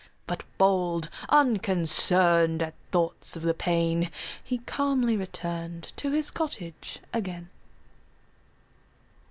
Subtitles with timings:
[0.25, 4.09] But bold, unconcern'd At thoughts of the pain,
[4.43, 7.51] He calmly return'd To his cottage again.